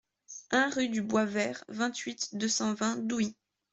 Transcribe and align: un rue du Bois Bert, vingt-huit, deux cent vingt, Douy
un 0.49 0.71
rue 0.71 0.89
du 0.89 1.03
Bois 1.03 1.27
Bert, 1.27 1.63
vingt-huit, 1.67 2.29
deux 2.33 2.47
cent 2.49 2.73
vingt, 2.73 2.97
Douy 2.97 3.35